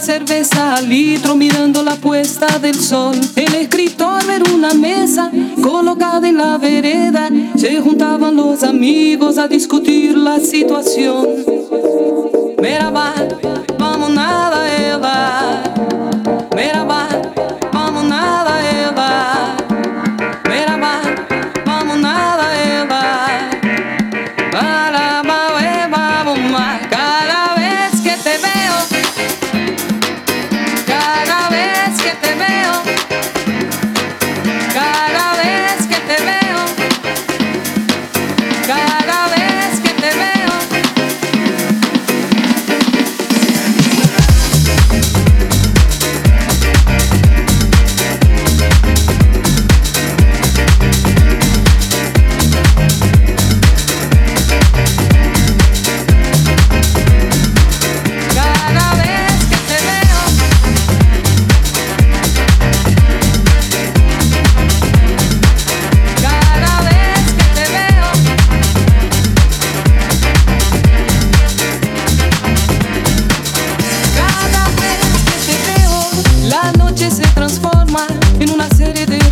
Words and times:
cerveza 0.00 0.76
al 0.76 0.88
litro 0.88 1.34
mirando 1.36 1.82
la 1.82 1.96
puesta 1.96 2.58
del 2.58 2.74
sol. 2.74 3.14
El 3.36 3.54
escritor 3.54 4.26
ver 4.26 4.42
una 4.52 4.74
mesa 4.74 5.30
colocada 5.62 6.28
en 6.28 6.36
la 6.36 6.58
vereda. 6.58 7.28
Se 7.56 7.80
juntaban 7.80 8.36
los 8.36 8.62
amigos 8.62 9.38
a 9.38 9.48
discutir 9.48 10.16
la 10.16 10.38
situación. 10.40 11.26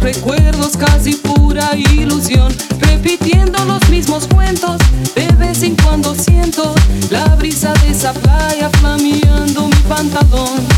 Recuerdos, 0.02 0.76
casi 0.76 1.14
pura 1.14 1.76
ilusión, 1.76 2.52
repitiendo 2.80 3.64
los 3.64 3.88
mismos 3.88 4.26
cuentos. 4.26 4.78
De 5.14 5.26
vez 5.36 5.62
en 5.62 5.76
cuando 5.76 6.14
siento 6.14 6.74
la 7.10 7.26
brisa 7.36 7.72
de 7.84 7.92
esa 7.92 8.12
playa 8.12 8.68
flameando 8.80 9.68
mi 9.68 9.76
pantalón. 9.88 10.71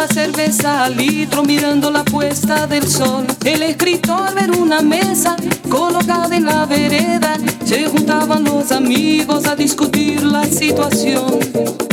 La 0.00 0.06
cerveza 0.06 0.84
al 0.84 0.96
litro 0.96 1.42
mirando 1.42 1.90
la 1.90 2.04
puesta 2.04 2.68
del 2.68 2.86
sol. 2.86 3.26
El 3.44 3.64
escritor 3.64 4.32
ver 4.32 4.52
una 4.52 4.80
mesa 4.80 5.34
colocada 5.68 6.36
en 6.36 6.44
la 6.44 6.66
vereda. 6.66 7.36
Se 7.64 7.86
juntaban 7.86 8.44
los 8.44 8.70
amigos 8.70 9.46
a 9.46 9.56
discutir 9.56 10.22
la 10.22 10.44
situación. 10.44 11.87